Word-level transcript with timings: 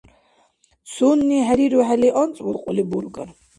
Цунни 0.93 1.37
хӀерирухӀели, 1.47 2.09
анцӀбулкьули 2.21 2.83
бургар? 2.89 3.29